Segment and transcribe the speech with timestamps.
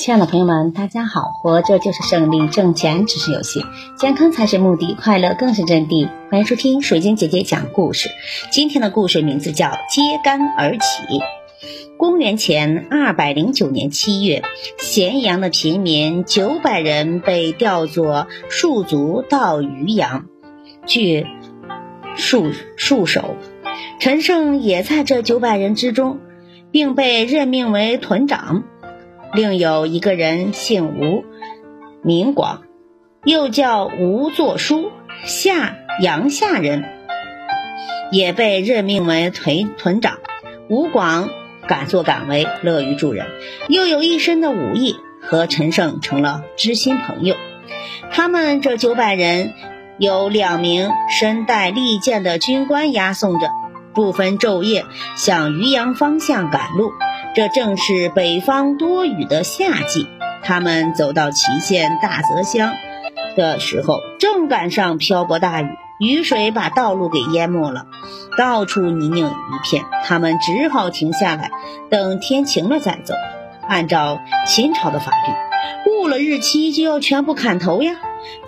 [0.00, 1.30] 亲爱的朋友们，大家好！
[1.42, 3.66] 活着就是胜利，挣钱只是游戏，
[3.98, 6.08] 健康才是目的，快乐更是真谛。
[6.30, 8.08] 欢迎收听水晶姐姐讲故事。
[8.50, 11.02] 今天的故事名字叫《揭竿而起》。
[11.98, 14.42] 公元前二百零九年七月，
[14.78, 20.24] 咸阳的平民九百人被调作戍卒到渔阳
[20.86, 21.26] 据
[22.16, 23.36] 戍戍守。
[23.98, 26.20] 陈胜也在这九百人之中，
[26.70, 28.64] 并被任命为屯长。
[29.32, 31.24] 另有一个人姓吴，
[32.02, 32.62] 名广，
[33.24, 34.90] 又叫吴作书，
[35.24, 36.84] 下阳夏人，
[38.10, 40.18] 也被任命为屯屯长。
[40.68, 41.30] 吴广
[41.68, 43.26] 敢作敢为，乐于助人，
[43.68, 47.36] 又有一身的武艺，和陈胜成了知心朋友。
[48.10, 49.52] 他们这九百人，
[49.96, 53.46] 有两名身带利剑的军官押送着，
[53.94, 54.84] 不分昼夜
[55.16, 56.92] 向渔阳方向赶路。
[57.34, 60.08] 这正是北方多雨的夏季，
[60.42, 62.72] 他们走到祁县大泽乡
[63.36, 65.68] 的时候，正赶上瓢泼大雨，
[66.00, 67.86] 雨水把道路给淹没了，
[68.36, 69.84] 到处泥泞一片。
[70.04, 71.52] 他们只好停下来，
[71.88, 73.14] 等天晴了再走。
[73.68, 77.92] 按照秦朝的法律，误了日期就要全部砍头呀。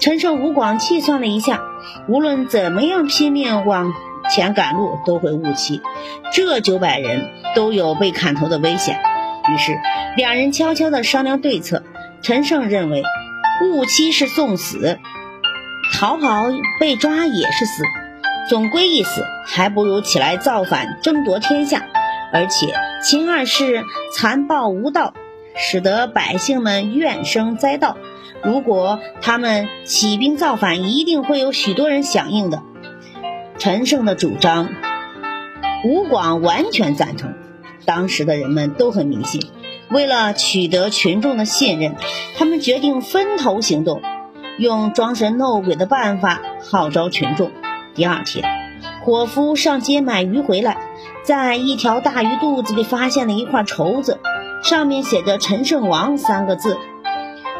[0.01, 1.61] 陈胜吴广计算了一下，
[2.09, 3.93] 无论怎么样拼命往。
[4.35, 5.83] 前赶路都会误期，
[6.33, 8.99] 这九百人都有被砍头的危险。
[9.53, 9.79] 于是
[10.17, 11.83] 两人悄悄地商量对策。
[12.23, 13.03] 陈胜认为，
[13.63, 14.99] 误期是送死，
[15.93, 16.45] 逃跑
[16.81, 17.83] 被抓也是死，
[18.49, 21.85] 总归一死，还不如起来造反争夺天下。
[22.33, 22.73] 而且
[23.05, 25.13] 秦二世残暴无道，
[25.57, 27.99] 使得百姓们怨声载道。
[28.43, 32.63] 如果他们起兵造反，一定会有许多人响应的。
[33.63, 34.71] 陈胜的主张，
[35.85, 37.35] 吴广完全赞成。
[37.85, 39.41] 当时的人们都很迷信，
[39.89, 41.95] 为了取得群众的信任，
[42.37, 44.03] 他们决定分头行动，
[44.59, 47.53] 用装神弄鬼的办法号召群众。
[47.95, 48.45] 第二天，
[49.05, 50.79] 伙夫上街买鱼回来，
[51.23, 54.19] 在一条大鱼肚子里发现了一块绸子，
[54.65, 56.79] 上面写着“陈胜王”三个字。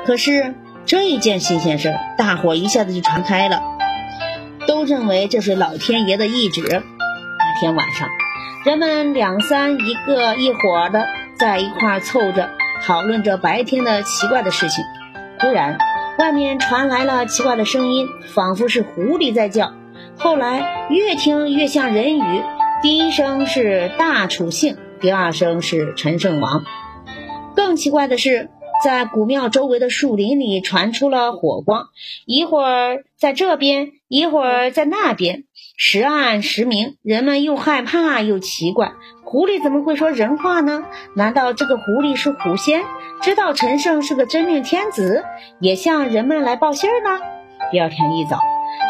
[0.05, 3.63] 可是这一件新鲜事，大伙一下子就传开了。
[4.67, 6.63] 都认为这是老天爷的意志。
[6.63, 8.09] 那天晚上，
[8.65, 11.07] 人们两三一个一伙的
[11.37, 12.51] 在一块凑着
[12.85, 14.85] 讨论着白天的奇怪的事情。
[15.39, 15.79] 突然，
[16.19, 19.73] 外面传来了奇怪的声音，仿佛是狐狸在叫。
[20.19, 22.43] 后来越听越像人语，
[22.83, 26.65] 第一声是大楚姓，第二声是陈胜王。
[27.57, 28.51] 更奇怪的是。
[28.83, 31.87] 在古庙周围的树林里传出了火光，
[32.27, 35.45] 一会儿在这边，一会儿在那边，
[35.77, 36.97] 时暗时明。
[37.03, 38.93] 人们又害怕又奇怪，
[39.25, 40.85] 狐狸怎么会说人话呢？
[41.15, 42.83] 难道这个狐狸是狐仙，
[43.21, 45.25] 知道陈胜是个真命天子，
[45.61, 47.25] 也向人们来报信儿呢？
[47.71, 48.41] 第二天一早，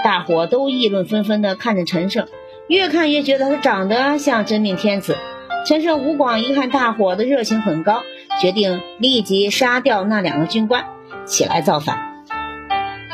[0.03, 2.29] 大伙都议论纷纷地看着陈胜，
[2.67, 5.19] 越看越觉得他长得像真命天子。
[5.65, 8.03] 陈胜、吴广一看大伙的热情很高，
[8.43, 10.87] 决定立即杀掉那两个军官，
[11.27, 12.25] 起来造反。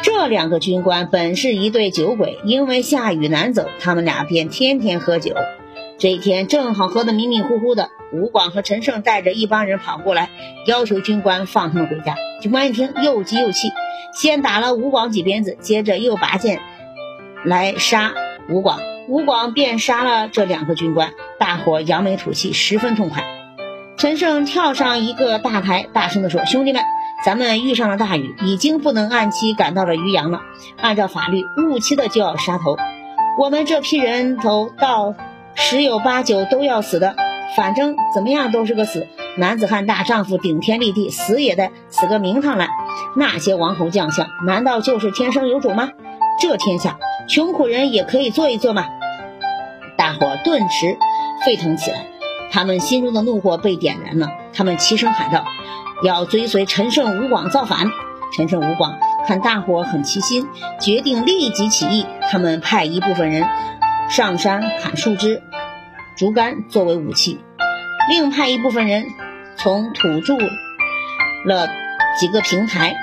[0.03, 5.35] 这两个军官本是一对酒鬼，因为下雨难走，他们俩便天天喝酒。
[5.99, 10.31] 这一天正好喝得迷迷糊糊的，吴广和陈胜带着一帮人跑过来，
[10.65, 12.15] 要求军官放他们回家。
[12.41, 13.69] 军官一听，又急又气，
[14.15, 16.59] 先打了吴广几鞭子，接着又拔剑
[17.45, 18.15] 来杀
[18.49, 18.81] 吴广。
[19.09, 23.38] 吴广便杀了这两个军官，大伙扬眉吐气，十分痛快。
[23.99, 26.81] 陈胜跳上一个大台，大声地说：“兄弟们，
[27.25, 30.43] 咱们遇上了大雨，已经不能按期赶到了渔阳了。
[30.81, 32.77] 按照法律，误期的就要杀头。
[33.41, 35.17] 我们这批人头到
[35.57, 37.17] 十有八九都要死的，
[37.57, 39.09] 反正怎么样都是个死。
[39.37, 42.69] 男子汉大丈夫，顶天立地，死也得死个名堂来。
[43.17, 45.91] 那些王侯将相，难道就是天生有种吗？
[46.41, 46.99] 这天下，
[47.29, 48.85] 穷苦人也可以做一做吗？”
[49.99, 50.97] 大伙顿时
[51.45, 52.07] 沸腾起来，
[52.51, 54.31] 他们心中的怒火被点燃了。
[54.53, 55.45] 他们齐声喊道
[56.05, 57.91] ：“要追随陈胜、吴广造反！”
[58.37, 60.47] 陈胜、吴广看大伙很齐心，
[60.81, 62.07] 决定立即起义。
[62.31, 63.47] 他们派一部分人
[64.11, 65.43] 上山砍树枝、
[66.17, 67.41] 竹竿作为武器，
[68.11, 69.07] 另派一部分人
[69.57, 70.37] 从土筑
[71.47, 71.69] 了
[72.19, 72.95] 几个平台，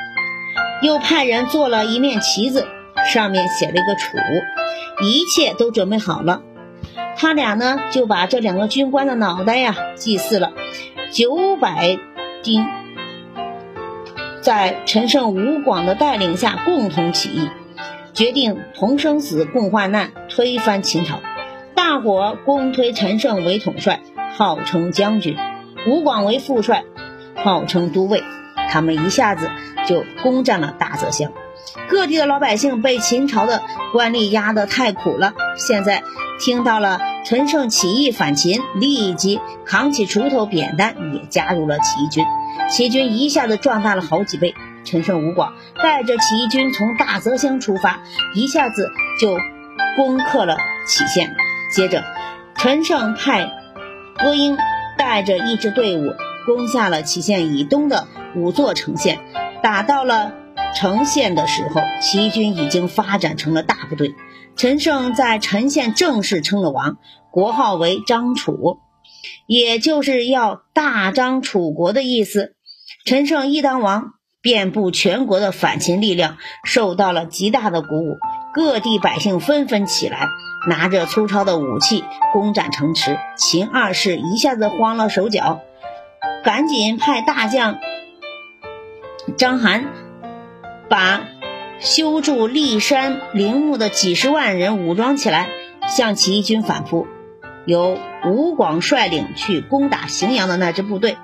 [0.82, 2.68] 又派人做了一面旗子，
[3.12, 4.18] 上面写了一个“楚”。
[5.04, 6.42] 一切都准备好了。
[7.18, 10.52] 他俩呢，就把这两个军官的脑袋呀祭祀了。
[11.12, 11.98] 九百
[12.44, 12.66] 丁
[14.42, 17.50] 在陈胜、吴广的带领下共同起义，
[18.14, 21.22] 决定同生死、共患难，推翻秦朝。
[21.74, 24.02] 大伙公推陈胜为统帅，
[24.34, 25.36] 号称将军；
[25.88, 26.84] 吴广为副帅，
[27.44, 28.24] 号称都尉。
[28.70, 29.50] 他们一下子
[29.88, 31.32] 就攻占了大泽乡。
[31.88, 33.62] 各地的老百姓被秦朝的
[33.94, 36.04] 官吏压得太苦了，现在
[36.40, 42.26] 听到了陈胜起义反秦，立即扛起锄头扁担，也加入了起义军。
[42.70, 44.54] 起义军一下子壮大了好几倍。
[44.84, 48.02] 陈胜、吴广带着起义军从大泽乡出发，
[48.36, 49.38] 一下子就
[49.96, 51.36] 攻克了杞县。
[51.72, 52.04] 接着，
[52.56, 53.52] 陈胜派
[54.20, 54.58] 郭英
[54.98, 56.14] 带着一支队伍
[56.46, 59.20] 攻下了杞县以东的五座城县，
[59.64, 60.34] 打到了。
[60.76, 64.14] 成县的时候，起义军已经发展成了大部队。
[64.58, 66.98] 陈胜在陈县正式称了王，
[67.32, 68.80] 国号为张楚，
[69.48, 72.56] 也就是要大张楚国的意思。
[73.06, 78.16] 陈胜一当王，遍布全国的反秦力量受到了极大的鼓舞，
[78.54, 80.28] 各地百姓纷纷起来，
[80.68, 83.18] 拿着粗糙的武器攻占城池。
[83.36, 85.60] 秦二世一下子慌了手脚，
[86.44, 87.78] 赶紧派大将
[89.38, 89.84] 张邯。
[90.88, 91.22] 把
[91.80, 95.50] 修筑骊山陵墓的几十万人武装起来，
[95.88, 97.08] 向起义军反扑。
[97.66, 101.18] 由吴广率领去攻打荥阳的那支部队，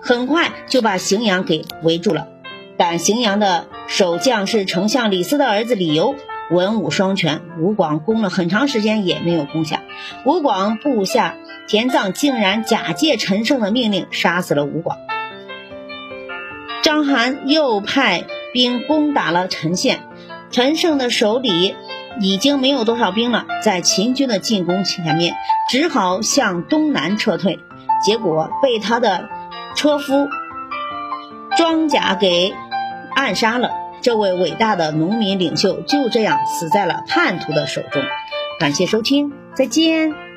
[0.00, 2.28] 很快就把荥阳给围住了。
[2.78, 6.14] 但荥阳的守将是丞相李斯的儿子李由，
[6.50, 7.42] 文武双全。
[7.60, 9.82] 吴广攻了很长时间也没有攻下。
[10.24, 11.36] 吴广部下
[11.68, 14.96] 田臧竟然假借陈胜的命令杀死了吴广。
[16.82, 18.24] 章邯又派。
[18.52, 20.00] 兵攻打了陈县，
[20.50, 21.74] 陈胜的手里
[22.20, 25.34] 已经没有多少兵了，在秦军的进攻前面，
[25.70, 27.58] 只好向东南撤退，
[28.04, 29.28] 结果被他的
[29.74, 30.28] 车夫
[31.56, 32.52] 庄贾给
[33.14, 33.70] 暗杀了。
[34.02, 38.02] 这位伟大的农民领袖就这样死在了叛徒的手中。
[38.58, 40.31] 感谢收听，再见。